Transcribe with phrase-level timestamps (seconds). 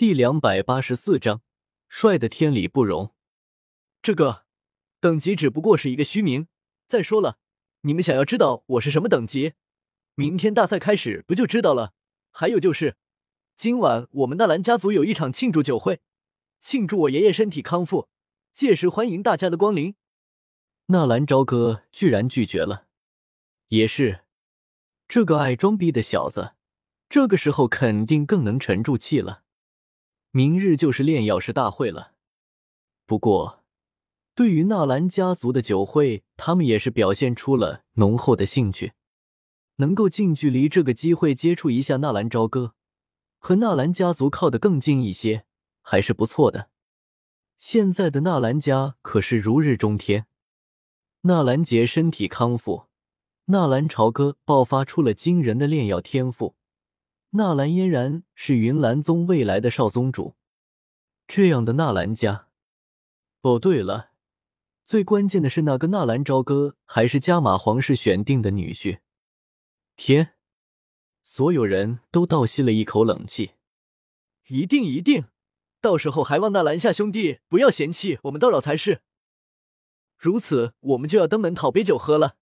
[0.00, 1.42] 第两百八十四章，
[1.86, 3.14] 帅的天理不容。
[4.00, 4.46] 这个
[4.98, 6.48] 等级只不过是一个虚名。
[6.88, 7.36] 再说了，
[7.82, 9.52] 你们想要知道我是什么等级，
[10.14, 11.92] 明天大赛开始不就知道了？
[12.30, 12.96] 还有就是，
[13.54, 16.00] 今晚我们纳兰家族有一场庆祝酒会，
[16.62, 18.08] 庆祝我爷爷身体康复，
[18.54, 19.96] 届时欢迎大家的光临。
[20.86, 22.86] 纳兰朝歌居然拒绝了，
[23.68, 24.20] 也是，
[25.06, 26.54] 这个爱装逼的小子，
[27.10, 29.42] 这个时候肯定更能沉住气了。
[30.32, 32.12] 明日就是炼药师大会了，
[33.04, 33.64] 不过，
[34.36, 38.92] 对于纳兰家族的酒会，他们也是表现出了浓厚的兴趣。
[39.76, 42.74] 能够近距离这个机会接触一下纳兰朝歌，
[43.38, 45.46] 和纳兰家族靠得更近一些，
[45.82, 46.70] 还是不错的。
[47.56, 50.26] 现在的纳兰家可是如日中天。
[51.22, 52.84] 纳兰杰身体康复，
[53.46, 56.54] 纳兰朝歌爆发出了惊人的炼药天赋，
[57.30, 60.34] 纳兰嫣然是云岚宗未来的少宗主。
[61.28, 62.48] 这样的纳兰家，
[63.42, 64.10] 哦对了，
[64.84, 68.98] 最关键的是那个纳兰朝歌还是加玛皇室选定的女婿。
[69.94, 70.34] 天，
[71.22, 73.52] 所有人都倒吸了一口冷气。
[74.48, 75.26] 一定一定，
[75.80, 79.02] 到时候还望纳兰夏兄弟不要嫌弃我们叨扰才是。
[80.18, 82.38] 如此，我们就要登门讨杯酒喝了。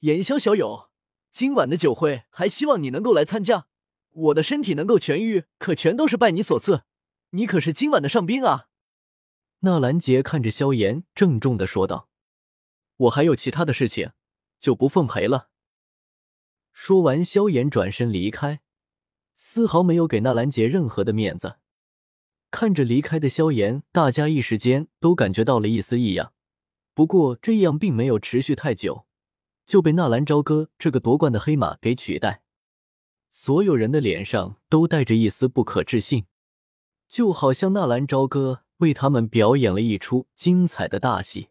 [0.00, 0.90] 言萧小友，
[1.34, 3.66] 今晚的酒会还希望你能够来参加。
[4.12, 6.84] 我的身体能够痊愈，可全都是拜你所赐。
[7.30, 8.68] 你可是今晚的上宾啊！
[9.58, 12.08] 纳兰杰看着萧炎，郑重的说道
[12.96, 14.12] ：“我还有其他的事情，
[14.60, 15.48] 就不奉陪了。”
[16.72, 18.60] 说完，萧炎转身离开，
[19.34, 21.56] 丝毫没有给纳兰杰任何的面子。
[22.52, 26.32] 看着离开的萧炎，大家一时间都感觉到了一丝异样。
[26.94, 29.08] 不过这样并没有持续太久，
[29.66, 32.42] 就被纳兰朝歌这个夺冠的黑马给取代。
[33.30, 36.26] 所有人的脸上都带着一丝不可置信，
[37.08, 41.48] 就好像纳兰朝歌为他们表演了一出精彩的大戏。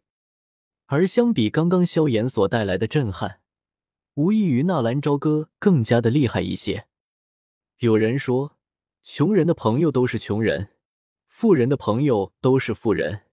[0.86, 3.42] 而相比刚刚萧炎所带来的震撼，
[4.14, 6.88] 无异于纳兰朝歌更加的厉害一些。
[7.80, 8.58] 有人说，
[9.02, 10.70] 穷人的朋友都是穷人，
[11.28, 13.24] 富人的朋友都是富人，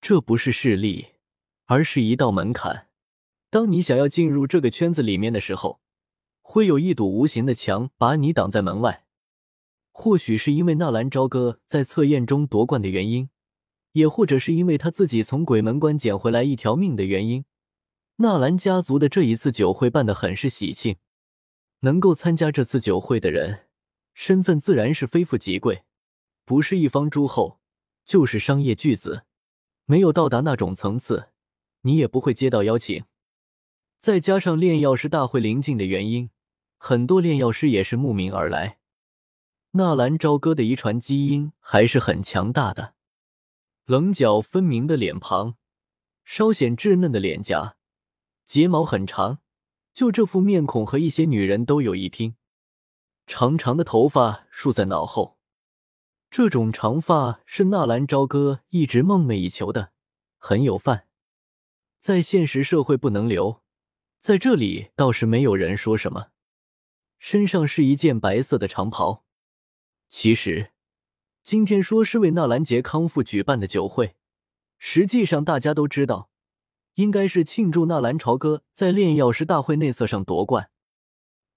[0.00, 1.06] 这不是势力。
[1.66, 2.88] 而是一道门槛。
[3.50, 5.80] 当你想要进入这个圈子里面的时候，
[6.40, 9.04] 会有一堵无形的墙把你挡在门外。
[9.90, 13.28] 或许是因为纳兰朝歌在测验中夺冠的原因，
[13.92, 17.44] 也或者是因为他自己从鬼门关捡回来一条命的原因。
[18.16, 20.96] 纳兰家族的这一次酒会办得很是喜庆，
[21.80, 23.66] 能够参加这次酒会的人，
[24.14, 25.82] 身份自然是非富即贵，
[26.44, 27.58] 不是一方诸侯，
[28.04, 29.24] 就是商业巨子，
[29.86, 31.30] 没有到达那种层次。
[31.82, 33.04] 你也不会接到邀请，
[34.00, 36.30] 再加上炼药师大会临近的原因，
[36.78, 38.78] 很多炼药师也是慕名而来。
[39.72, 42.94] 纳兰朝歌的遗传基因还是很强大的，
[43.84, 45.56] 棱角分明的脸庞，
[46.24, 47.76] 稍显稚嫩的脸颊，
[48.46, 49.40] 睫毛很长，
[49.92, 52.36] 就这副面孔和一些女人都有一拼。
[53.26, 55.36] 长长的头发竖在脑后，
[56.30, 59.92] 这种长发是纳兰朝歌一直梦寐以求的，
[60.38, 61.06] 很有范。
[61.98, 63.60] 在现实社会不能留，
[64.20, 66.28] 在这里倒是没有人说什么。
[67.18, 69.24] 身上是一件白色的长袍。
[70.10, 70.72] 其实，
[71.42, 74.16] 今天说是为纳兰杰康复举办的酒会，
[74.78, 76.30] 实际上大家都知道，
[76.94, 80.70] 应该是庆祝纳兰朝歌在炼药师大会内测上夺冠。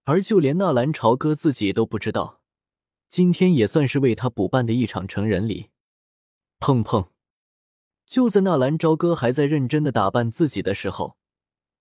[0.06, 2.41] 而就连纳兰朝歌自己都不知道，
[3.09, 5.72] 今天也算是为他补办的一场成人礼。
[6.59, 7.09] 碰碰。
[8.06, 11.18] 就在纳兰朝歌还在认真的打扮自己的时候，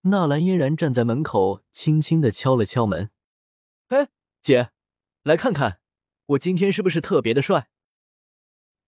[0.03, 3.11] 纳兰嫣然站在门口，轻轻的敲了敲门。
[3.89, 4.09] “哎，
[4.43, 4.71] 姐，
[5.23, 5.81] 来看看
[6.27, 7.69] 我今天是不是特别的帅？”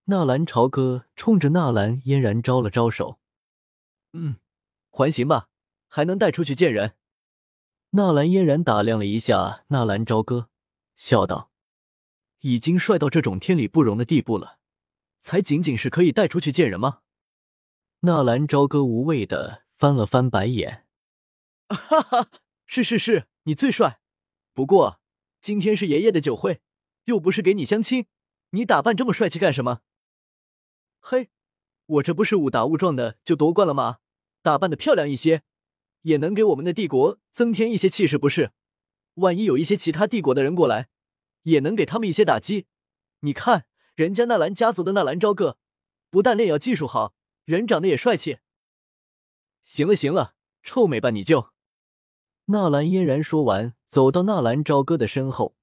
[0.06, 3.18] 纳兰朝歌冲着纳兰嫣然招了招手。
[4.12, 4.36] “嗯，
[4.90, 5.48] 还行吧，
[5.88, 6.94] 还能带出去见人。”
[7.90, 10.50] 纳兰嫣然打量了一下纳兰朝歌，
[10.96, 11.52] 笑道
[12.40, 14.58] ：“已经帅到这种天理不容的地步了，
[15.20, 17.02] 才仅仅是可以带出去见人吗？”
[18.00, 20.83] 纳兰朝歌无畏的翻了翻白眼，
[21.68, 22.30] 哈哈，
[22.66, 24.00] 是是是，你最帅。
[24.52, 25.00] 不过
[25.40, 26.60] 今天是爷爷的酒会，
[27.04, 28.06] 又不是给你相亲，
[28.50, 29.80] 你打扮这么帅气干什么？
[31.00, 31.30] 嘿，
[31.86, 33.98] 我这不是误打误撞的就夺冠了吗？
[34.42, 35.42] 打扮的漂亮一些，
[36.02, 38.52] 也能给我们的帝国增添一些气势，不是？
[39.14, 40.88] 万一有一些其他帝国的人过来，
[41.42, 42.66] 也能给他们一些打击。
[43.20, 45.58] 你看，人家纳兰家族的纳兰朝歌，
[46.10, 47.14] 不但炼药技术好。
[47.44, 48.38] 人长得也帅气。
[49.62, 51.53] 行了行了，臭美吧你就。
[52.46, 55.56] 纳兰嫣然说完，走到纳兰朝歌的身后，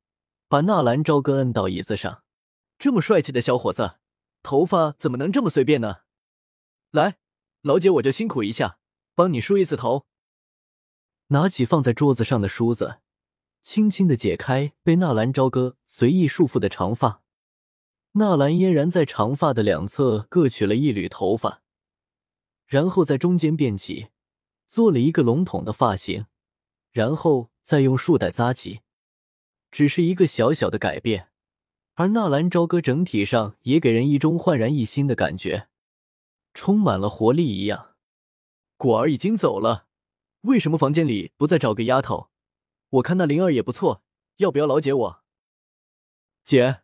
[0.48, 2.24] 把纳兰朝歌摁到椅子上，
[2.80, 3.98] 这么帅气的小伙子，
[4.42, 5.98] 头发怎么能这么随便呢？
[6.90, 7.20] 来，
[7.62, 8.80] 老姐我就辛苦一下，
[9.14, 10.08] 帮你梳一次头。
[11.28, 12.98] 拿起放在桌子上的梳子，
[13.62, 17.22] 轻轻的解开被纳兰朝歌随意束缚的长发。
[18.14, 21.62] 纳兰嫣然在长发的两侧各取了一缕头发，
[22.66, 24.08] 然后在中间变起，
[24.68, 26.26] 做了一个笼统的发型，
[26.92, 28.82] 然后再用束带扎起。
[29.72, 31.30] 只是一个小小的改变，
[31.94, 35.70] 而纳兰朝歌整体上也给人一种焕然一新的感觉，
[36.54, 37.96] 充满了活力一样。
[38.76, 39.88] 果儿已经走了，
[40.42, 42.30] 为什么房间里不再找个丫头？
[42.90, 44.04] 我看那灵儿也不错，
[44.38, 45.24] 要不要老姐我？
[46.44, 46.82] 姐，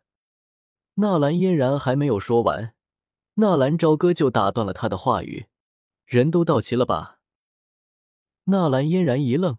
[0.94, 2.74] 纳兰嫣然还没有说完，
[3.34, 5.48] 纳兰朝歌就打断了他的话语
[6.06, 7.18] ：“人都到齐了吧？”
[8.44, 9.58] 纳兰嫣然一愣，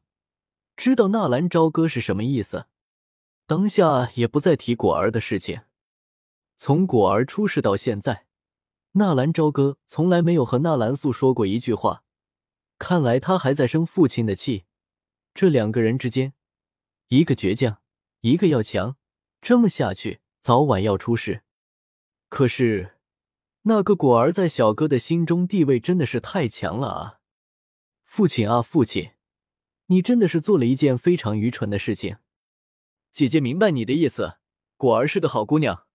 [0.80, 2.68] 知道纳兰朝歌是什么意思。
[3.46, 5.64] 当下也不再提果儿的事情。
[6.56, 8.28] 从果儿出事到现在，
[8.94, 12.06] 纳兰朝歌从来没有和纳兰素说过一句话。
[12.78, 14.64] 看来他还在生父亲的气。
[15.34, 16.32] 这两个人之间，
[17.10, 17.82] 一个倔强，
[18.22, 18.96] 一个要强，
[19.42, 21.44] 这么下去，早晚要出事。
[22.30, 22.96] 可是，
[23.64, 27.20] 那个果儿在小哥的心中地位真的是太强了啊！
[28.06, 29.12] 父亲啊，父亲，
[29.92, 32.18] 你真的是做了一件非常愚蠢的事情。
[33.12, 34.38] 姐姐明白你的意思，
[34.78, 35.88] 果儿是个好姑娘。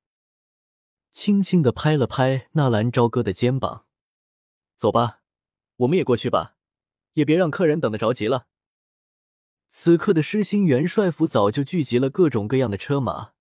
[1.13, 3.87] 轻轻的拍了拍纳兰朝歌的肩膀，
[4.75, 5.21] 走吧，
[5.77, 6.57] 我们也过去吧，
[7.13, 8.49] 也别让客人等得着急了。
[9.69, 13.33] 此刻的狮心元帅府早就聚集了各种各样的车马、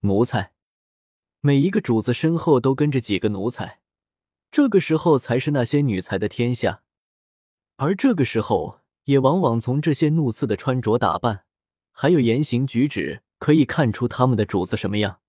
[0.00, 0.54] 奴才，
[1.40, 3.80] 每一个主子身后都跟着几个奴才。
[4.50, 6.82] 这个时候才是那些女才的天下，
[7.76, 11.44] 而这个时候也往往从这些怒刺的穿着打扮。
[11.92, 15.20] 还有言行举止，可以看出他们的主子什么样。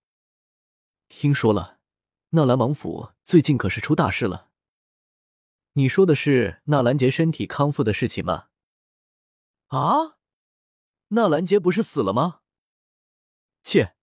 [1.09, 1.79] 听说了，
[2.29, 4.50] 纳兰王府最近可是出大事了。
[5.73, 8.47] 你说的是纳兰杰身体康复的事情吗？
[9.68, 10.18] 啊，
[11.09, 12.41] 纳兰杰不是死了吗？
[13.63, 13.95] 切，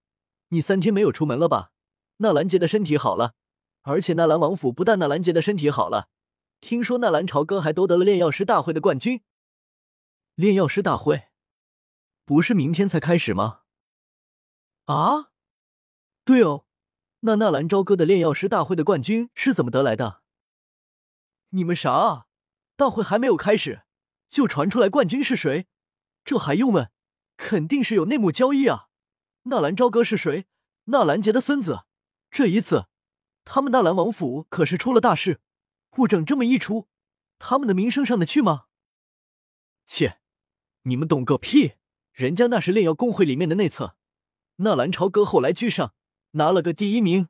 [0.48, 1.72] 你三天没有出门了吧？
[2.18, 3.34] 纳兰杰的身体好了，
[3.82, 6.08] 而且纳兰王府不但纳兰杰的身体好了，
[6.60, 9.22] 听说纳兰朝歌还夺得了炼药师大会的冠军。
[10.38, 11.30] 炼药师大会。
[12.24, 13.62] 不是明天才开始吗？
[14.84, 15.32] 啊，
[16.24, 16.64] 对哦，
[17.20, 20.22] 那纳兰朝歌的炼药师大会的冠军是怎么得来的？
[21.48, 22.26] 你们啥啊？
[22.76, 23.82] 大会还没有开始，
[24.28, 25.66] 就传出来冠军是谁？
[26.24, 26.92] 这还用问？
[27.36, 28.90] 肯定是有内幕交易啊！
[29.46, 30.46] 纳兰朝歌是谁？
[30.84, 31.80] 纳兰杰的孙子。
[32.30, 32.86] 这一次，
[33.44, 35.40] 他们纳兰王府可是出了大事。
[35.96, 36.86] 物证这么一出，
[37.40, 38.66] 他们的名声上得去吗？
[39.84, 40.20] 切，
[40.88, 41.74] 你们懂个屁！
[42.12, 43.94] 人家那是炼药公会里面的内测，
[44.56, 45.94] 纳兰朝歌后来居上，
[46.32, 47.28] 拿了个第一名，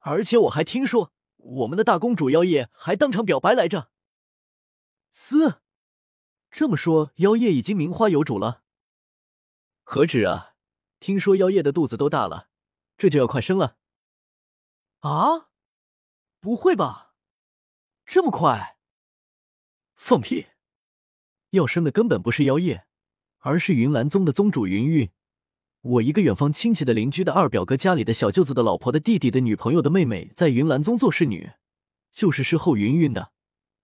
[0.00, 3.90] 而且我还听说我们的大公主妖夜还当场表白来着。
[5.10, 5.62] 嘶，
[6.50, 8.62] 这么说妖夜已经名花有主了？
[9.82, 10.54] 何止啊，
[11.00, 12.50] 听说妖夜的肚子都大了，
[12.98, 13.78] 这就要快生了。
[14.98, 15.48] 啊？
[16.40, 17.14] 不会吧？
[18.04, 18.76] 这么快？
[19.96, 20.48] 放屁！
[21.50, 22.86] 要生的根本不是妖夜。
[23.38, 25.10] 而是云岚宗的宗主云韵，
[25.80, 31.52] 我一个远方亲戚的邻居的二表哥家里的小舅子的老婆的弟弟的女朋友的妹妹，在云岚宗做侍女，
[32.12, 33.32] 就是侍候云韵的。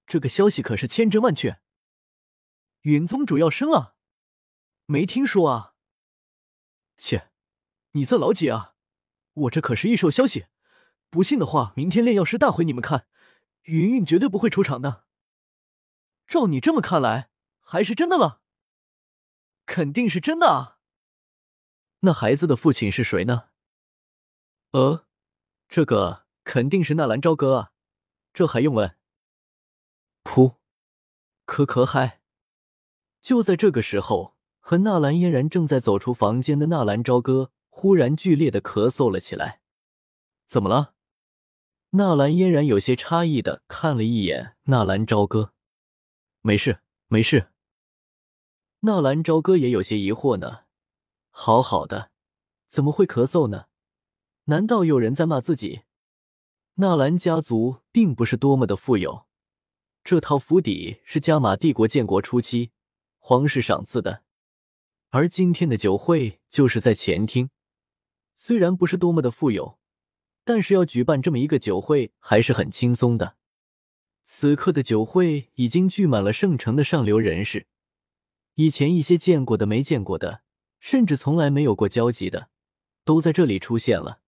[0.07, 1.61] 这个消息可是千真万确。
[2.83, 3.97] 云宗主要生了？
[4.87, 5.75] 没听说啊。
[6.97, 7.31] 切，
[7.93, 8.75] 你这老几啊？
[9.33, 10.47] 我这可是一手消息，
[11.09, 13.07] 不信的话，明天炼药师大会你们看，
[13.63, 15.05] 云韵绝对不会出场的。
[16.27, 17.31] 照你这么看来，
[17.61, 18.43] 还是真的了。
[19.67, 20.79] 肯定是真的啊！
[22.01, 23.49] 那孩子的父亲是谁呢？
[24.73, 25.07] 呃，
[25.69, 27.73] 这个肯定是纳兰朝歌啊，
[28.33, 28.97] 这还用问？
[30.23, 30.57] 噗，
[31.47, 32.21] 咳咳嗨！
[33.23, 39.63] 就在这个时候，和纳兰嫣然正在走出房间的纳兰朝歌忽然剧烈的咳嗽了起来。
[40.47, 40.95] 怎么了？
[41.91, 45.55] 纳兰嫣然有些诧异的看了一眼纳兰朝歌。
[46.43, 47.54] 没事，没事。
[48.87, 50.65] 纳兰朝歌也有些疑惑呢，
[51.31, 52.11] 好好的，
[52.67, 53.65] 怎么会咳嗽呢？
[54.45, 55.85] 难道有人在骂自己？
[56.75, 59.25] 纳兰家族并不是多么的富有，
[60.05, 62.73] 这套府邸是加玛帝国建国初期
[63.17, 64.23] 皇室赏赐的，
[65.09, 67.49] 而今天的酒会就是在前厅。
[68.35, 69.79] 虽然不是多么的富有，
[70.45, 73.37] 但是要举办这么一个酒会还是很轻松的。
[74.25, 77.67] 此刻的酒会已经聚满了圣城的上流人士。
[78.55, 80.43] 以前一些见过的、没见过的，
[80.79, 82.49] 甚至从来没有过交集的，
[83.05, 84.21] 都在这里出现了。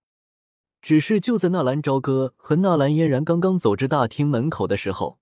[0.82, 5.18] 只是就在纳兰朝歌和纳兰嫣然刚刚走至大厅门口的时候，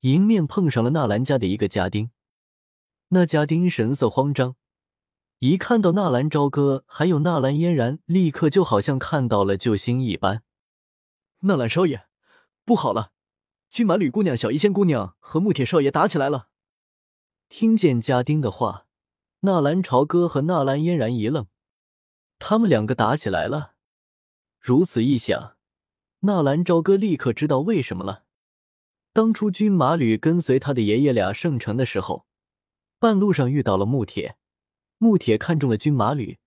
[0.00, 2.10] 迎面碰上了纳兰家的一个家丁。
[3.08, 4.56] 那家丁神色慌张，
[5.40, 10.42] 一看到纳兰朝歌还有纳兰嫣然，立刻就好像看到了救星一般。
[11.40, 12.06] 纳兰少爷，
[12.64, 13.12] 不好了！
[13.70, 16.48] 骏马吕姑娘、小医仙姑娘和穆铁少爷打起来了。
[17.54, 18.86] 听见家丁的话，
[19.40, 21.48] 纳兰朝歌和纳兰嫣然一愣，
[22.38, 23.74] 他们两个打起来了。
[24.58, 25.58] 如此一想，
[26.20, 28.24] 纳兰朝歌立刻知道为什么了。
[29.12, 32.24] 当初军马吕跟随他的爷爷俩圣城的时候，
[32.98, 34.38] 半路上遇到了穆铁，
[34.96, 36.38] 穆铁看中了军马吕，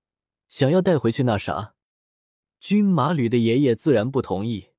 [0.50, 1.76] 想要带回去那啥，
[2.60, 4.70] 军马吕的爷爷自然不同意，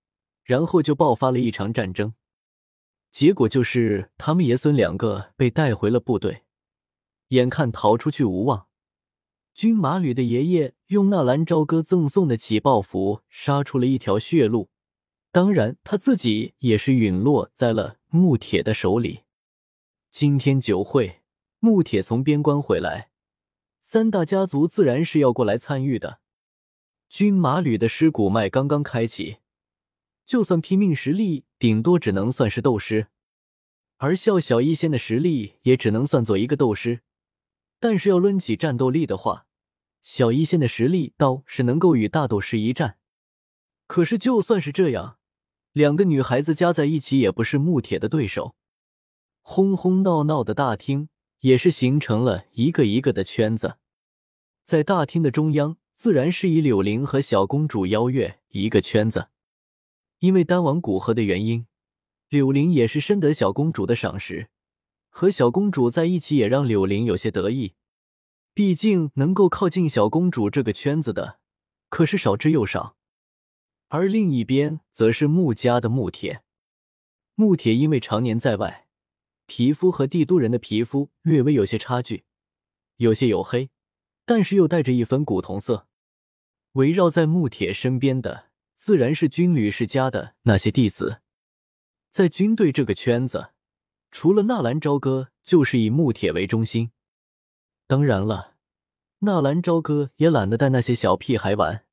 [0.42, 2.14] 然后就爆发了一场战争，
[3.16, 6.42] 结果就是他们爷孙两个被带回了部队，
[7.28, 8.66] 眼看逃出去无望。
[9.54, 14.68] 军马旅的爷爷用纳兰朝歌赠送的起爆符杀出了一条血路，
[15.32, 19.23] 当然他自己也是陨落在了穆铁的手里。
[20.11, 21.23] 今天酒会，
[21.58, 23.08] 穆铁从边关回来，
[23.80, 26.20] 三大家族自然是要过来参与的。
[27.08, 29.38] 军马旅的尸骨脉刚刚开启，
[30.26, 33.06] 就算拼命实力，顶多只能算是斗师，
[33.96, 37.00] 而笑小医仙的实力也只能算作一个斗师。
[37.80, 39.46] 但是要论起战斗力的话，
[40.02, 42.98] 小一仙的实力倒是能够与大斗师一战。
[43.86, 45.18] 可是就算是这样，
[45.72, 48.54] 两个女孩子加在一起也不是木铁的对手。
[49.40, 51.08] 轰轰闹闹的大厅
[51.40, 53.76] 也是形成了一个一个的圈子，
[54.64, 59.28] 在大厅的中央自然是以柳玲和小公主邀月一个圈子。
[60.18, 61.66] 因为丹王古河的原因，
[62.28, 64.49] 柳玲也是深得小公主的赏识。
[65.08, 67.75] 和小公主在一起也让柳玲有些得意，
[68.52, 71.38] 毕竟能够靠近小公主这个圈子的
[71.88, 72.96] 可是少之又少。
[73.88, 76.42] 而另一边则是穆家的穆铁，
[77.35, 78.88] 穆铁因为常年在外，
[79.46, 82.25] 皮肤和帝都人的皮肤略微有些差距，
[82.96, 83.70] 有些黝黑，
[84.25, 85.87] 但是又带着一分古铜色。
[86.73, 88.45] 围绕在穆铁身边的
[88.76, 91.23] 自然是军旅世家的那些弟子，
[92.11, 93.50] 在军队这个圈子。
[94.11, 96.90] 除了纳兰朝歌，就是以穆铁为中心。
[97.87, 98.54] 当然了，
[99.21, 101.85] 纳兰朝歌也懒得带那些小屁孩玩，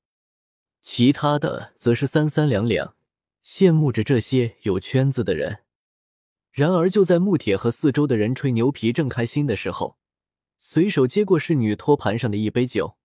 [0.82, 2.96] 其他的则是三三两两，
[3.44, 5.60] 羡慕着这些有圈子的人。
[6.52, 9.98] 然而，就在穆铁和四周的人吹牛皮正开心的时候，
[10.58, 12.98] 随手接过侍女托盘上的一杯酒。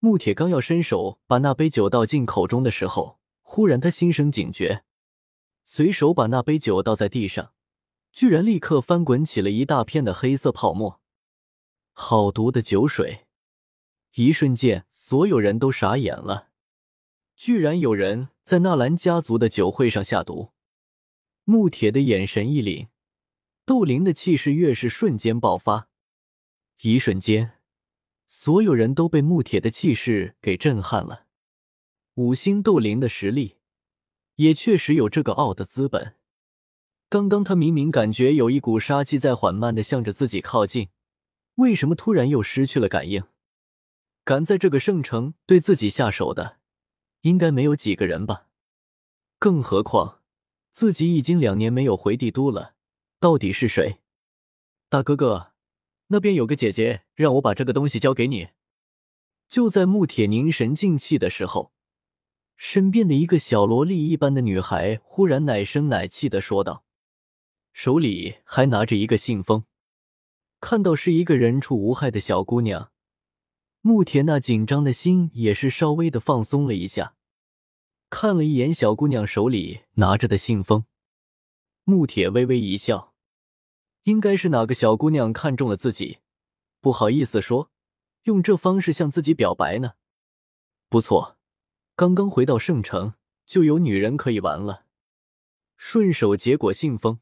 [0.00, 4.84] 穆铁刚要伸手把那杯酒倒进口中的时候，忽然他心生警觉，
[5.64, 7.52] 随手把那杯酒倒在地上。
[8.10, 11.00] 居然立刻翻滚起了一大片的黑色泡沫，
[11.92, 13.26] 好毒的酒水！
[14.14, 16.48] 一瞬间，所有人都傻眼了。
[17.36, 20.52] 居然有人在纳兰家族的酒会上下毒！
[21.44, 22.88] 穆铁的眼神一凛，
[23.64, 25.88] 斗灵的气势越是瞬间爆发。
[26.80, 27.57] 一瞬间，
[28.30, 31.24] 所有人都被穆铁的气势给震撼了。
[32.16, 33.56] 五星斗灵的实力，
[34.34, 36.14] 也确实有这个傲的资本。
[37.08, 40.90] 刚刚他明明感觉有一股杀气在缓慢的向着自己靠近，
[41.54, 43.24] 为什么突然又失去了感应？
[44.24, 46.58] 敢在这个圣城对自己下手的，
[47.22, 48.48] 应该没有几个人吧？
[49.38, 50.20] 更何况
[50.70, 52.74] 自己已经两年没有回帝都了，
[53.18, 54.00] 到底是谁？
[54.90, 55.47] 大哥哥，
[56.08, 58.48] 那边有个姐姐让我把这个东西交给你。
[59.48, 61.72] 就在穆铁凝神静气的时候，
[62.56, 66.84] 身边的一个小萝莉一般的女孩忽然奶声奶气的说道。
[67.72, 69.64] 手里还拿着一个信封，
[70.60, 72.90] 看到是一个人畜无害的小姑娘，
[73.80, 77.14] 穆铁那紧张的心也是稍微的放松了一下。
[78.10, 80.84] 看了一眼小姑娘手里拿着的信封，
[81.84, 83.07] 穆铁微微一笑，
[84.08, 86.20] 应该是哪个小姑娘看中了自己，
[86.80, 87.70] 不好意思说，
[88.22, 89.96] 用这方式向自己表白呢。
[90.88, 91.36] 不错，
[91.94, 93.12] 刚刚回到圣城
[93.44, 94.86] 就有女人可以玩了，
[95.76, 97.20] 顺手接过信封。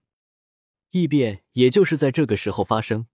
[0.92, 3.08] 异变，也就是在这个时候发生。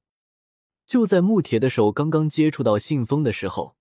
[0.85, 3.79] 就在穆铁的手刚刚接触到信封的时候，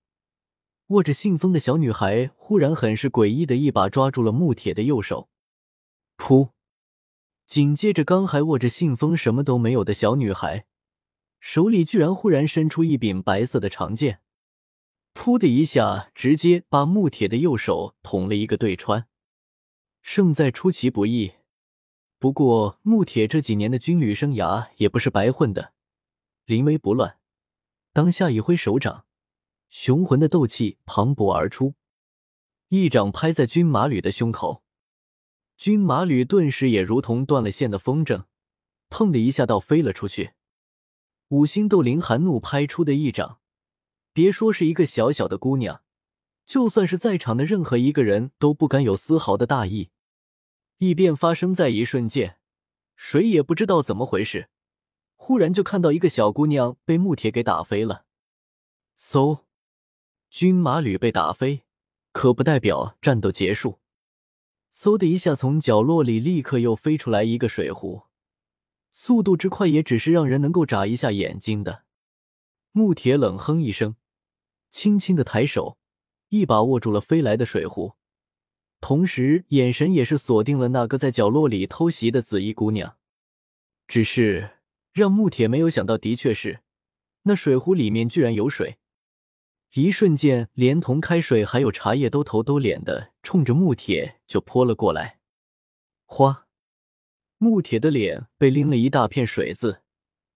[0.86, 5.28] 握着信封的小女孩忽然很是诡异的一把抓住了穆铁的右手，
[6.16, 6.52] 噗！
[7.46, 10.66] 紧接着，刚还握着信封什么都没有的小女孩
[11.40, 14.20] 手里居然忽然伸出一柄白色的长剑，
[15.12, 19.06] 噗的一下，直接把穆铁的右手捅了一个对穿。
[20.00, 21.32] 胜在出其不意。
[22.18, 25.72] 不过，穆铁这几年的军旅生涯也不是白混的，
[26.44, 27.18] 临危不乱。
[27.92, 29.04] 当下一挥手掌，
[29.68, 31.74] 雄浑的斗气磅礴而出，
[32.68, 34.61] 一掌拍在军马吕的胸口，
[35.62, 38.24] 军马吕顿时也如同断了线的风筝，
[38.90, 40.32] 砰的一下倒飞了出去。
[41.28, 43.38] 五星斗灵含怒拍出的一掌，
[44.12, 45.84] 别说是一个小小的姑娘，
[46.44, 49.90] 就算是在场的任何一个人都不敢有丝毫的大意。
[50.78, 52.38] 异变发生在一瞬间，
[52.96, 54.48] 谁也不知道怎么回事，
[55.14, 58.06] 忽然就看到一个小姑娘被木铁给打飞了。
[58.98, 59.42] 嗖，
[60.28, 61.62] 军马吕被打飞。
[62.10, 63.78] 可不代表战斗结束。
[64.74, 68.04] 嗖的一下，从角落里立刻又飞出来一个水壶，
[68.90, 71.84] 速度之快，也只是让人能够眨一下眼睛的。
[72.72, 73.96] 木铁冷哼一声，
[74.70, 75.76] 轻轻的抬手，
[76.30, 77.96] 一把握住了飞来的水壶，
[78.80, 82.96] 同时眼神也是锁定了那个在角落里偷袭的紫衣姑娘。
[83.86, 84.52] 只是
[84.92, 86.60] 让木铁没有想到的确是，
[87.24, 88.78] 那水壶里面居然有水。
[89.74, 95.20] 一瞬间，连同开水还有茶叶都头都脸的冲着穆铁就泼了过来。
[96.04, 96.46] 哗！
[97.38, 99.80] 穆铁的脸被淋了一大片水渍，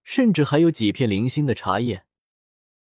[0.03, 2.05] 甚至还有几片零星的茶叶。